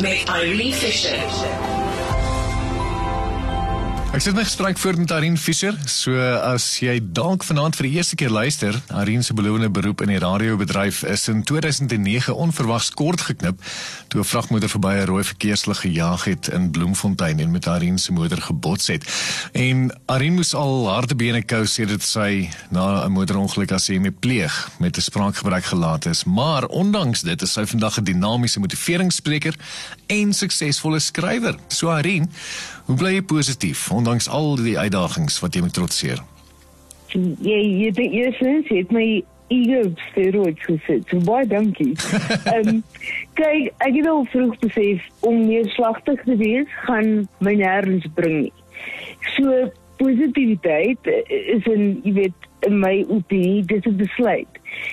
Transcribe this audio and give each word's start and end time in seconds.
met 0.00 0.28
Irene 0.28 0.72
Fisher. 0.72 1.77
Ek 4.08 4.22
sit 4.24 4.32
my 4.32 4.40
gesprek 4.40 4.78
voort 4.80 4.96
met 4.96 5.10
Arin 5.12 5.36
Fischer. 5.36 5.74
So 5.84 6.16
as 6.16 6.64
jy 6.80 6.94
dalk 7.12 7.42
vanaand 7.44 7.76
vir 7.76 7.84
die 7.90 7.98
eerste 8.00 8.16
keer 8.16 8.32
luister, 8.32 8.72
Arin 8.96 9.20
se 9.22 9.34
belovende 9.36 9.68
beroep 9.68 10.00
in 10.00 10.08
die 10.08 10.20
radiobedryf 10.22 11.02
is 11.04 11.26
in 11.28 11.42
2009 11.44 12.32
onverwags 12.32 12.88
kort 12.96 13.26
geknip 13.28 13.60
toe 14.08 14.22
'n 14.22 14.24
vragmotor 14.24 14.72
verby 14.72 14.94
'n 14.96 15.06
rooi 15.12 15.24
verkeerslig 15.24 15.80
gejaag 15.84 16.24
het 16.24 16.48
in 16.48 16.70
Bloemfontein 16.70 17.38
en 17.38 17.50
met 17.50 17.68
Arin 17.68 17.98
se 17.98 18.12
motor 18.12 18.40
gebots 18.40 18.86
het. 18.86 19.04
En 19.52 19.92
Arin 20.06 20.34
moes 20.34 20.54
al 20.54 20.88
harde 20.88 21.14
bene 21.14 21.42
kou 21.42 21.66
sedert 21.66 22.02
sy 22.02 22.48
na 22.70 23.04
'n 23.04 23.12
motorongeluk 23.12 23.72
as 23.72 23.84
sy 23.84 23.98
mee 23.98 24.10
pleeg 24.10 24.70
met 24.78 24.96
'n 24.96 25.00
spraakgebrek 25.00 25.64
gelaat 25.64 26.06
is. 26.06 26.24
Maar 26.24 26.64
ondanks 26.64 27.20
dit 27.20 27.42
is 27.42 27.52
sy 27.52 27.66
vandag 27.66 27.98
'n 27.98 28.04
dinamiese 28.04 28.60
motiveringsspreker 28.60 29.54
en 30.06 30.32
suksesvolle 30.32 30.98
skrywer. 30.98 31.58
So 31.68 31.88
Arin, 31.90 32.30
hoe 32.84 32.96
bly 32.96 33.12
jy 33.12 33.22
positief? 33.22 33.90
Ondanks 33.98 34.28
al 34.28 34.56
die 34.60 34.78
uitdagings 34.78 35.40
wat 35.42 35.54
jy 35.54 35.64
moet 35.64 35.74
trotseer? 35.76 36.22
Ja, 37.12 37.56
jy 37.56 37.90
jy 37.90 38.06
jy 38.12 38.30
sê 38.38 38.52
dit 38.68 38.94
my 38.94 39.06
ego 39.48 39.82
steroids 40.10 40.64
gesit. 40.68 41.08
So 41.08 41.20
baie 41.24 41.46
dankie. 41.48 41.94
Ehm 42.52 42.68
um, 42.68 42.80
kyk, 43.38 43.72
ek 43.86 43.96
het 43.96 44.08
al 44.10 44.24
vroeg 44.32 44.56
besef 44.64 45.04
om 45.28 45.44
neerslagtig 45.46 46.24
te 46.26 46.36
wees 46.40 46.78
gaan 46.84 47.28
my 47.44 47.54
nêrens 47.58 48.06
bring 48.18 48.42
nie. 48.46 48.54
So 49.36 49.70
positiwiteit 49.98 51.10
is 51.56 51.64
'n 51.66 52.00
jy 52.04 52.12
weet 52.20 52.46
in 52.68 52.78
my 52.80 53.04
opinie 53.08 53.64
dis 53.64 53.86
'n 53.86 53.96
besluit. 53.96 54.52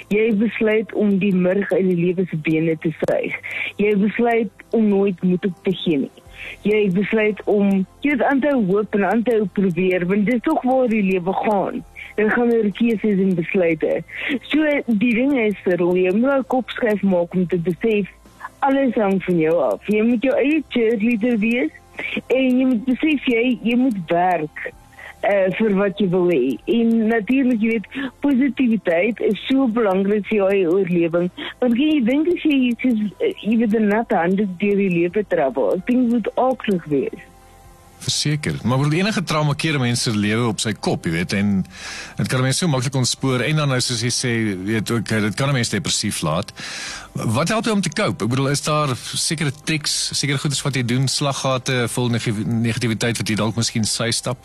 Jy 0.09 0.33
besluit 0.39 0.93
om 0.93 1.17
die 1.19 1.35
murg 1.35 1.71
in 1.71 1.89
die 1.91 2.01
lewe 2.05 2.25
se 2.29 2.37
bene 2.37 2.77
te 2.79 2.93
suig. 3.03 3.33
Jy 3.77 3.95
besluit 3.97 4.51
om 4.71 4.87
nooit 4.87 5.23
moed 5.23 5.45
op 5.45 5.57
te 5.63 5.75
gee 5.83 5.97
nie 5.97 6.24
jy 6.67 6.81
besluit 6.93 7.41
om 7.49 7.85
jy 8.05 8.15
aan 8.23 8.39
te 8.43 8.53
hoop 8.53 8.95
en 8.97 9.05
aan 9.05 9.23
te 9.23 9.41
probeer 9.53 10.05
want 10.09 10.25
dit 10.25 10.35
is 10.35 10.45
tog 10.45 10.61
waar 10.63 10.87
die 10.91 11.03
lewe 11.03 11.33
gaan. 11.33 11.83
Dan 12.15 12.29
gaan 12.31 12.51
jy 12.51 12.71
keuses 12.71 13.23
en 13.25 13.33
besluite. 13.35 14.01
So 14.51 14.77
die 14.85 15.13
ding 15.17 15.35
is 15.39 15.57
vir 15.65 15.83
jy 15.83 16.13
moet 16.15 16.31
jou 16.31 16.43
kop 16.55 16.69
skryf 16.69 17.03
maak 17.03 17.33
om 17.35 17.47
te 17.47 17.57
besef 17.57 18.11
alles 18.65 18.95
hang 18.95 19.19
van 19.23 19.37
jou 19.39 19.57
af. 19.61 19.83
Jy 19.91 20.01
moet 20.07 20.23
jou 20.23 20.37
eie 20.39 20.63
cheerleader 20.73 21.37
wees 21.43 21.71
en 22.27 22.47
jy 22.59 22.65
moet 22.71 22.87
besef 22.87 23.29
jy 23.29 23.77
moet 23.79 24.01
werk 24.11 24.71
uh, 25.25 25.45
vir 25.57 25.75
wat 25.79 25.99
jy 26.01 26.07
wil 26.13 26.29
hê. 26.31 26.55
En 26.77 26.95
natuurlik 27.11 27.61
jy 27.61 27.75
weet 27.75 27.91
positiwiteit 28.25 29.21
is 29.25 29.45
so 29.49 29.67
belangrik 29.67 30.25
vir 30.31 30.39
jou 30.39 30.79
oorlewing. 30.79 31.29
Want 31.61 31.77
jy 31.79 32.01
dink 32.07 32.33
as 32.33 32.43
jy 32.47 32.57
is 32.73 33.05
uh, 33.05 33.31
jy 33.43 33.59
weet 33.63 33.79
net 33.85 34.13
aan 34.13 34.35
dit 34.39 34.59
deur 34.61 34.83
die 34.83 34.91
lewe 34.99 35.25
travel. 35.31 35.79
Dink 35.87 36.11
moet 36.13 36.29
aaklig 36.35 36.91
wees. 36.91 37.31
Verseker, 38.05 38.57
maar 38.67 38.77
word 38.77 38.93
enige 38.93 39.23
trauma 39.25 39.55
keer 39.57 39.79
mense 39.81 40.11
se 40.11 40.11
lewe 40.13 40.49
op 40.51 40.59
sy 40.61 40.75
kop, 40.77 41.07
jy 41.07 41.13
weet, 41.15 41.33
en 41.39 41.53
dit 42.19 42.29
kan 42.29 42.43
mense 42.43 42.59
so 42.61 42.69
maklik 42.69 42.97
ontspoor 42.99 43.41
en 43.41 43.61
dan 43.61 43.71
nou 43.71 43.79
soos 43.81 44.03
jy 44.05 44.11
sê, 44.13 44.33
weet 44.67 44.91
ook 44.93 45.09
dit 45.09 45.37
kan 45.39 45.53
mense 45.55 45.73
depressief 45.73 46.19
laat. 46.27 46.51
Wat 47.15 47.49
help 47.49 47.65
jy 47.65 47.73
om 47.73 47.81
te 47.81 47.93
cope? 47.95 48.27
Ek 48.27 48.33
bedoel, 48.35 48.51
is 48.53 48.61
daar 48.67 48.93
sekere 48.99 49.53
tricks, 49.63 49.95
sekere 50.19 50.37
goedes 50.43 50.61
wat 50.65 50.77
jy 50.77 50.83
doen, 50.85 51.07
slaggate, 51.09 51.85
vol 51.95 52.11
negativiteit 52.11 53.23
wat 53.23 53.31
jy 53.31 53.39
dalk 53.39 53.57
miskien 53.57 53.87
sy 53.89 54.11
stap? 54.13 54.43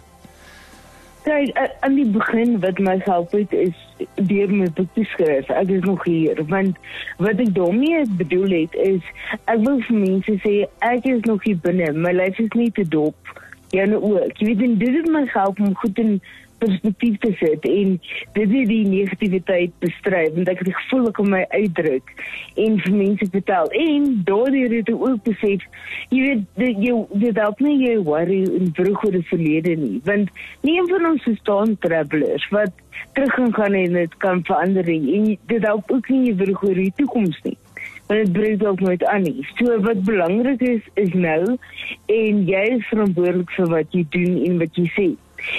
Kyk, 1.23 1.57
aan 1.81 1.95
die 1.95 2.07
begin 2.07 2.61
wat 2.61 2.79
my 2.79 2.97
help 3.05 3.33
het 3.37 3.53
is 3.53 3.77
deur 4.15 4.53
my 4.53 4.69
boek 4.77 4.89
te 4.97 5.05
skryf. 5.13 5.51
Ek 5.53 5.69
is 5.69 5.85
nog 5.85 6.05
hier 6.09 6.41
want 6.49 6.79
wat 7.21 7.43
ek 7.45 7.53
daarmee 7.55 8.07
bedoel 8.21 8.55
het 8.62 8.77
is 8.85 9.05
ek 9.45 9.61
wil 9.67 9.83
vir 9.89 9.99
mense 10.01 10.37
sê 10.45 10.55
ek 10.87 11.09
is 11.11 11.21
nog 11.29 11.45
hier 11.45 11.61
binne. 11.67 11.93
My 11.93 12.15
lyf 12.17 12.41
is 12.41 12.53
nie 12.57 12.71
te 12.73 12.87
dop. 12.89 13.35
Ja, 13.77 13.85
nou 13.87 14.01
ook. 14.15 14.41
Jy 14.41 14.55
weet 14.55 14.79
dit 14.81 14.97
het 14.97 15.11
my 15.12 15.27
help 15.35 15.61
om 15.61 15.77
goed 15.83 15.99
in 16.03 16.17
perspektief 16.62 17.19
te 17.25 17.32
sit 17.41 17.66
en 17.71 17.94
dit 18.37 18.54
is 18.60 18.69
die 18.71 18.82
negativiteit 18.88 19.72
bestry 19.84 20.25
want 20.37 20.50
ek 20.53 20.62
het 20.62 20.71
die 20.71 20.76
gevoel 20.78 21.09
ek 21.10 21.16
kan 21.19 21.31
my 21.34 21.43
uitdruk 21.54 22.12
en 22.65 22.76
vir 22.84 22.98
mense 22.98 23.31
vertel 23.37 23.72
en 23.84 24.10
daardeur 24.28 24.76
het 24.76 24.93
ek 24.94 25.06
ook 25.09 25.25
besef 25.28 25.65
jy 26.15 26.20
weet 26.26 26.44
dit 26.60 26.84
jy 26.88 26.99
dit 27.25 27.43
help 27.44 27.65
nie 27.66 27.76
jy 27.84 27.97
worry 28.10 28.43
en 28.60 28.75
vroeg 28.78 29.06
oor 29.06 29.19
die 29.19 29.26
verlede 29.32 29.76
nie 29.81 29.97
want 30.09 30.31
nie 30.66 30.76
een 30.78 30.93
van 30.93 31.10
ons 31.15 31.32
staan 31.41 31.75
travelers 31.87 32.47
wat 32.54 32.87
terug 33.16 33.34
gaan 33.38 33.56
gaan 33.56 33.81
en 33.81 33.99
dit 34.03 34.20
kan 34.22 34.44
verander 34.47 34.94
en 34.94 35.32
dit 35.54 35.66
help 35.72 35.91
ook 35.97 36.12
nie 36.12 36.28
jy 36.28 36.37
vroeg 36.44 36.69
oor 36.69 36.81
die 36.84 36.94
toekoms 37.00 37.43
nie 37.49 37.59
want 38.10 38.25
dit 38.25 38.32
bring 38.32 38.66
ook 38.66 38.81
nooit 38.81 39.04
aan 39.04 39.22
nie. 39.22 39.47
So 39.54 39.81
wat 39.81 40.03
belangrik 40.03 40.60
is 40.60 40.82
is 40.94 41.12
nou 41.15 41.56
en 42.06 42.44
jy 42.47 42.62
is 42.76 42.87
verantwoordelik 42.91 43.50
vir 43.54 43.69
wat 43.70 43.94
jy 43.94 44.04
doen 44.16 44.38
en 44.49 44.59
wat 44.59 44.78
jy 44.78 44.87
sê. 44.97 45.06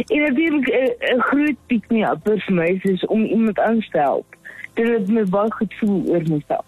En 0.07 0.21
natuurlik 0.21 0.67
eh, 0.67 1.15
'n 1.15 1.21
groot 1.21 1.57
piek 1.67 1.85
nie 1.89 2.05
op 2.09 2.19
vir 2.23 2.53
my 2.53 2.79
is 2.81 3.05
om 3.05 3.23
iemand 3.23 3.59
aan 3.59 3.79
te 3.91 3.97
help. 3.97 4.25
Dit 4.73 4.87
het 4.87 5.07
my 5.07 5.23
baie 5.23 5.51
goed 5.51 5.73
voel 5.79 6.03
oor 6.07 6.21
myself. 6.21 6.65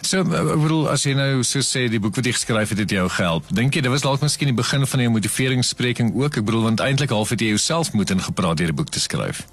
So, 0.00 0.18
eh, 0.18 0.52
ek 0.52 0.60
bedoel 0.60 0.88
as 0.90 1.02
jy 1.04 1.14
nou 1.14 1.42
so 1.42 1.58
sê 1.58 1.88
die 1.90 2.00
boek 2.00 2.14
wat 2.14 2.24
jy 2.24 2.32
geskryf 2.32 2.68
het 2.68 2.78
het 2.78 2.90
jou 2.90 3.08
gehelp. 3.08 3.44
Dink 3.48 3.74
jy 3.74 3.80
dit 3.80 3.90
was 3.90 4.02
dalk 4.02 4.20
miskien 4.20 4.48
die 4.48 4.62
begin 4.62 4.86
van 4.86 5.00
jou 5.00 5.10
motiveringsspreking 5.10 6.14
ook? 6.14 6.36
Ek 6.36 6.44
bedoel 6.44 6.62
want 6.62 6.80
eintlik 6.80 7.10
half 7.10 7.28
het 7.28 7.40
jy 7.40 7.46
jouself 7.46 7.92
moet 7.92 8.10
ingepraat 8.10 8.56
deur 8.56 8.72
die 8.72 8.80
boek 8.80 8.88
te 8.88 9.00
skryf. 9.00 9.46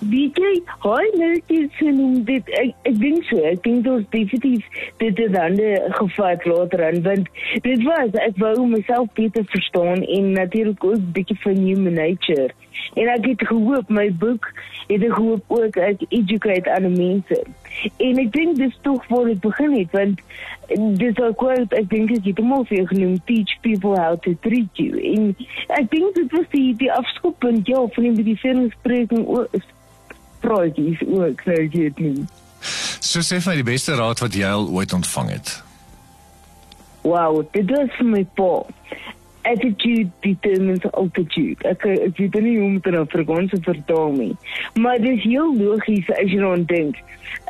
Hoor 0.00 1.10
net 1.16 1.42
iets 1.46 1.80
en 1.84 2.24
dit 2.24 2.46
ek, 2.56 2.70
ek 2.88 2.94
dink 3.02 3.24
so 3.28 3.36
ek 3.44 3.58
dink 3.66 3.84
is 3.84 4.04
definitief 4.14 4.84
dit 5.02 5.18
het 5.20 5.32
dan 5.34 5.58
gevat 5.98 6.44
later 6.48 6.84
aan 6.86 7.02
want 7.04 7.26
dit 7.66 7.82
was 7.84 8.14
ek 8.24 8.38
wou 8.40 8.54
myself 8.70 9.10
beter 9.18 9.44
verstaan 9.52 10.00
en 10.00 10.30
natuurlik 10.32 10.84
ook 10.84 11.02
bietjie 11.12 11.36
van 11.42 11.60
human 11.60 11.98
nature. 12.00 12.48
En 12.96 13.10
ek 13.12 13.26
het 13.28 13.44
gehoop 13.50 13.92
my 13.92 14.06
boek 14.22 14.48
het 14.88 15.04
ek 15.04 15.12
gehoop 15.18 15.52
ook 15.58 15.76
ek 15.76 16.04
educate 16.08 16.70
aan 16.72 16.88
mense. 16.94 17.36
En 18.00 18.20
ek 18.24 18.30
dink 18.32 18.56
dis 18.56 18.78
tog 18.86 19.04
waar 19.12 19.28
dit 19.28 19.42
begin 19.44 19.76
het 19.76 19.92
want 19.92 20.22
dis 21.02 21.20
ook 21.20 21.44
wat 21.44 21.76
ek 21.76 21.90
dink 21.92 22.14
is 22.16 22.22
dit 22.24 22.40
moet 22.40 22.68
vir 22.72 22.88
genoem 22.88 23.18
teach 23.28 23.52
people 23.60 23.98
how 24.00 24.16
to 24.24 24.32
treat 24.48 24.80
you. 24.80 24.96
En 25.12 25.36
ek 25.76 25.92
dink 25.92 26.16
dit 26.16 26.32
was 26.38 26.48
die 26.56 26.72
die 26.80 26.90
afskoppunt 26.92 27.68
ja 27.68 27.84
van 27.98 28.16
die 28.16 28.38
verenspreking 28.46 29.28
praatjies 30.42 31.02
ook, 31.06 31.42
sê 31.46 31.56
ek 31.64 31.72
dit 31.72 32.04
nie. 32.04 32.26
So 33.00 33.24
sê 33.24 33.40
vir 33.40 33.50
my 33.52 33.56
die 33.62 33.70
beste 33.72 33.96
raad 33.98 34.20
wat 34.22 34.36
jy 34.36 34.46
al 34.46 34.68
ooit 34.68 34.92
ontvang 34.96 35.32
het. 35.34 35.54
Wow, 37.02 37.40
dit 37.52 37.70
is 37.70 38.02
my 38.04 38.24
pa. 38.36 38.60
Attitude 39.48 40.10
determines 40.20 40.84
altitude. 40.92 41.64
Ek 41.64 41.86
ek 41.88 42.18
weet 42.20 42.36
nie 42.44 42.58
hoe 42.58 42.66
om 42.66 42.76
dit 42.76 42.90
in 42.92 42.98
Afrikaans 43.00 43.54
te 43.54 43.60
vertaal 43.64 44.12
nie. 44.18 44.34
Maar 44.76 45.00
dit 45.00 45.16
is 45.16 45.24
heel 45.24 45.56
logies 45.56 46.10
as 46.18 46.28
jy 46.28 46.42
dan 46.42 46.66
dink. 46.68 47.00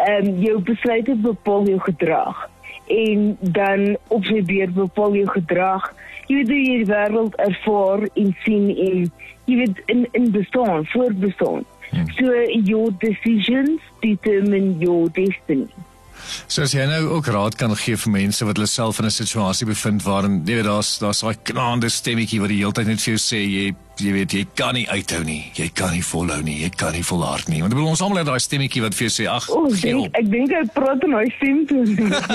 Ehm 0.07 0.31
um, 0.31 0.39
jou 0.45 0.61
besluite 0.71 1.19
bepaal 1.27 1.67
jou 1.73 1.81
gedrag 1.89 2.47
en 2.91 3.37
dan 3.41 3.97
op 4.09 4.25
sy 4.27 4.41
beurt 4.47 4.75
bepaal 4.75 5.19
jou 5.19 5.27
gedrag. 5.35 5.91
Jy 6.31 6.39
weet 6.39 6.55
jy 6.55 6.79
die 6.85 6.89
wêreld 6.91 7.37
ervaar 7.43 8.07
en 8.15 8.33
sien 8.47 8.71
en 8.71 9.05
jy 9.51 9.61
weet 9.65 9.83
in 9.91 10.07
in 10.15 10.31
bestaan, 10.35 10.87
voortbestaan. 10.95 11.67
Hmm. 11.91 12.07
So 12.19 12.33
your 12.65 12.91
decisions 12.99 13.81
determine 14.01 14.81
your 14.81 15.09
destiny. 15.09 15.69
So 16.47 16.63
as 16.63 16.75
jy 16.75 16.85
nou 16.89 17.03
ook 17.17 17.29
raad 17.33 17.57
kan 17.59 17.75
gee 17.79 17.99
vir 17.99 18.13
mense 18.13 18.47
wat 18.47 18.59
hulle 18.59 18.71
self 18.71 18.99
in 19.01 19.07
'n 19.07 19.11
situasie 19.11 19.67
bevind 19.67 20.03
waarin 20.03 20.43
jy 20.47 20.55
weet 20.61 20.69
daar's 20.69 20.99
daar's 20.99 21.21
daai 21.21 21.37
knaande 21.43 21.89
stemmetjie 21.89 22.41
wat 22.41 22.51
die 22.51 22.61
hele 22.63 22.73
tyd 22.73 22.87
net 22.87 23.01
vir 23.01 23.15
jou 23.15 23.23
sê 23.23 23.41
jy 23.41 23.75
jy 24.01 24.13
weet 24.13 24.33
jy 24.33 24.47
kan 24.55 24.75
nie 24.75 24.87
uithou 24.89 25.23
nie, 25.25 25.53
jy 25.55 25.69
kan 25.75 25.93
nie 25.93 26.03
volhou 26.03 26.41
nie, 26.43 26.63
jy 26.63 26.71
kan 26.71 26.93
nie 26.93 27.03
volhard 27.05 27.49
nie. 27.49 27.61
Want 27.61 27.73
ek 27.73 27.79
bedoel 27.79 27.91
ons 27.91 28.01
almal 28.01 28.19
het 28.19 28.27
daai 28.27 28.41
stemmetjie 28.41 28.83
wat 28.83 28.95
vir 28.95 29.09
jou 29.09 29.13
sê 29.17 29.27
ag, 29.29 29.45
ek 30.17 30.31
dink 30.31 30.53
ek 30.53 30.73
praat 30.73 31.05
in 31.05 31.11
daai 31.11 31.31
stem 31.37 31.67
toe 31.67 31.85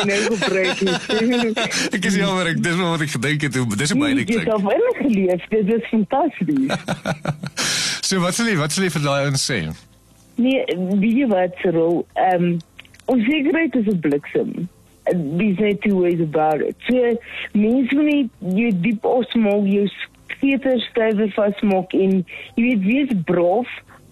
nou 0.06 0.20
gebruik 0.36 0.80
het. 0.86 1.58
ek 1.98 2.06
is 2.06 2.16
jammer 2.16 2.52
ek 2.54 2.62
dis 2.62 2.76
wat 2.76 3.02
ek 3.02 3.16
gedink 3.18 3.42
het, 3.42 3.54
dis 3.78 3.92
hoe 3.96 4.00
baie 4.00 4.14
ek 4.14 4.28
dink. 4.28 4.46
Ek 4.46 4.46
het 4.46 4.54
al 4.54 4.62
geleef, 5.02 5.50
dit 5.50 5.74
is 5.80 5.90
fantasties. 5.90 7.84
So 8.06 8.22
wat 8.22 8.38
sê 8.38 8.46
jy 8.46 8.58
wat 8.60 8.74
sê 8.74 8.86
jy 8.86 8.94
vir 8.94 9.02
daai 9.02 9.26
ouens 9.26 9.44
sê? 9.50 9.60
Nee, 10.38 10.62
wie 11.02 11.26
wat 11.32 11.56
sê, 11.64 11.72
ehm 11.74 12.60
onsekerheid 13.10 13.76
is 13.80 13.88
'n 13.90 14.00
bliksem. 14.04 14.52
These 15.40 15.60
are 15.62 15.74
two 15.86 16.02
ways 16.02 16.22
about 16.22 16.62
it. 16.62 16.76
So, 16.88 17.18
mens 17.54 17.92
moet 17.94 18.06
nie 18.06 18.30
jy 18.62 18.70
diep 18.86 19.06
osmol 19.06 19.66
jou 19.66 19.88
skieter 20.36 20.78
stywe 20.90 21.32
vasmaak 21.34 21.94
en 21.94 22.22
jy 22.56 22.64
weet 22.68 22.86
wie 22.86 23.02
is 23.06 23.14
braaf 23.26 23.70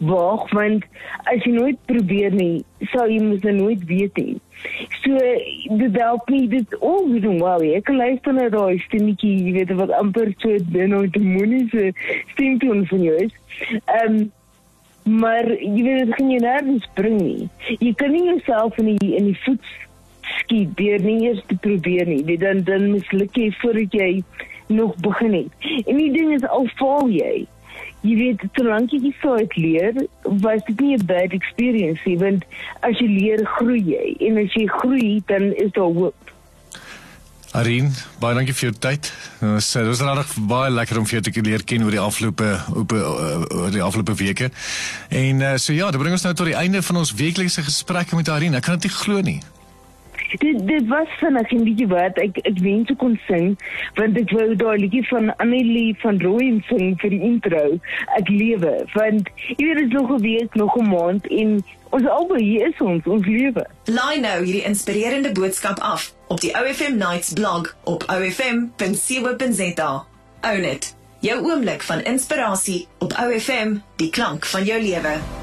waag 0.09 0.49
want 0.57 0.83
as 1.29 1.45
jy 1.45 1.53
nooit 1.53 1.79
probeer 1.85 2.33
nie 2.33 2.65
sal 2.91 3.11
jy 3.11 3.19
mos 3.23 3.47
nooit 3.47 3.85
weet 3.89 4.21
nie 4.21 4.37
so 5.01 5.17
dit 5.81 5.97
help 6.01 6.29
nie 6.29 6.47
dit 6.51 6.77
al 6.79 7.01
oh, 7.03 7.21
doen 7.25 7.41
wel 7.41 7.65
ek 7.79 7.91
luister 7.93 8.37
na 8.37 8.49
daai 8.53 8.79
stemmetjie 8.87 9.33
jy 9.47 9.57
weet 9.59 9.75
wat 9.81 9.95
amper 9.99 10.33
so 10.43 10.61
binne 10.75 11.03
die 11.07 11.19
demoniese 11.19 11.91
stem 12.33 12.59
toe 12.63 12.79
van 12.93 13.09
jou 13.09 13.19
is 13.27 13.35
ehm 13.71 14.07
um, 14.07 14.23
maar 15.03 15.43
jy 15.51 15.81
weet 15.83 16.05
dit 16.05 16.13
gaan 16.15 16.29
jy 16.31 16.43
nergens 16.43 16.85
bring 16.95 17.17
nie 17.19 17.49
jy 17.79 17.91
kan 17.99 18.13
nie 18.15 18.27
jouself 18.29 18.77
in 18.79 18.93
die 18.95 19.15
in 19.17 19.31
die 19.31 19.39
voet 19.43 19.73
skiet 20.43 20.75
deur 20.77 21.01
nie 21.03 21.19
eers 21.27 21.41
te 21.47 21.57
probeer 21.65 22.07
nie. 22.07 22.23
Weet 22.27 22.43
dan 22.43 22.63
dan 22.67 22.91
misluk 22.91 23.35
jy 23.37 23.49
voordat 23.61 23.95
jy 23.95 24.11
nog 24.67 24.95
begin 25.05 25.33
het. 25.33 25.71
En 25.85 25.97
die 25.97 26.11
ding 26.11 26.33
is 26.37 26.47
al 26.47 26.67
val 26.79 27.09
jy. 27.11 27.45
Jy 28.03 28.15
weet, 28.19 28.41
solank 28.57 28.91
jy 28.91 28.99
die 28.99 29.15
soort 29.21 29.55
leer, 29.55 29.95
was 30.43 30.63
dit 30.67 30.79
nie 30.79 30.97
'n 30.97 31.05
bad 31.05 31.31
experience 31.31 32.01
nie, 32.05 32.17
want 32.17 32.43
as 32.81 32.99
jy 32.99 33.07
leer, 33.07 33.45
groei 33.57 33.79
jy. 33.79 34.15
En 34.27 34.37
as 34.37 34.53
jy 34.53 34.67
groei, 34.67 35.23
dan 35.25 35.53
is 35.55 35.71
daar 35.71 35.93
hoop. 35.93 36.23
Arin, 37.53 37.91
baie 38.17 38.33
dankie 38.33 38.53
vir 38.57 38.71
jou 38.71 38.73
tyd. 38.81 39.11
Ons 39.45 39.67
dit 39.71 39.85
was 39.85 39.99
regtig 40.01 40.37
baie 40.49 40.71
lekker 40.73 40.97
om 40.97 41.05
vir 41.05 41.19
jou 41.19 41.21
te 41.21 41.41
leer 41.45 41.63
ken 41.63 41.83
oor 41.85 41.93
die 41.93 42.01
afgelope 42.01 42.47
op 42.73 42.95
oor 42.97 43.69
die 43.69 43.83
afgelope 43.85 44.15
weke. 44.17 44.49
En 45.09 45.41
uh, 45.41 45.51
so 45.61 45.73
ja, 45.73 45.91
dit 45.93 46.01
bring 46.01 46.15
ons 46.17 46.25
nou 46.25 46.33
tot 46.33 46.49
die 46.49 46.57
einde 46.57 46.81
van 46.81 46.97
ons 47.03 47.13
weeklikse 47.13 47.61
gesprekke 47.61 48.17
met 48.17 48.29
Arin. 48.33 48.57
Ek 48.57 48.65
kan 48.65 48.79
dit 48.81 48.89
nie 48.89 48.97
glo 48.97 49.21
nie. 49.21 49.37
Dit 50.39 50.67
dit 50.67 50.87
was 50.87 51.07
vinnig 51.19 51.51
en 51.51 51.63
bietjie 51.67 51.87
wat 51.91 52.17
ek 52.21 52.39
ek 52.47 52.57
wens 52.65 52.89
ek 52.89 52.97
kon 53.01 53.19
sing 53.27 53.53
want 53.99 54.17
ek 54.17 54.31
wou 54.33 54.55
daai 54.57 54.77
liedjie 54.81 55.03
van 55.09 55.29
Annelie 55.43 55.93
van 56.01 56.19
Rooyen 56.23 56.63
sing 56.69 56.97
vir 57.01 57.13
die 57.13 57.21
intro. 57.29 57.63
Ek 58.17 58.29
lewe 58.29 58.73
want 58.95 59.29
jy 59.47 59.59
weet 59.67 59.81
dit 59.81 59.87
is 59.87 59.93
nog 59.93 60.09
'n 60.09 60.21
week, 60.21 60.55
nog 60.55 60.77
'n 60.77 60.89
maand 60.89 61.27
en 61.27 61.63
ons 61.93 62.07
albei 62.07 62.43
hier 62.43 62.67
is 62.67 62.81
ons, 62.81 63.05
ons 63.05 63.25
lewe. 63.25 63.65
Laai 63.85 64.19
nou 64.19 64.43
hierdie 64.43 64.65
inspirerende 64.65 65.31
boodskap 65.31 65.79
af 65.79 66.13
op 66.27 66.41
die 66.41 66.53
OFM 66.53 66.97
Nights 66.97 67.33
blog 67.33 67.75
op 67.83 68.03
ofm.co.za. 68.09 69.91
Own 70.41 70.63
it. 70.63 70.95
Jou 71.19 71.39
oomblik 71.45 71.81
van 71.81 72.03
inspirasie 72.03 72.87
op 72.99 73.13
OFM, 73.13 73.77
die 73.95 74.09
klank 74.09 74.45
van 74.45 74.63
jou 74.63 74.81
lewe. 74.81 75.42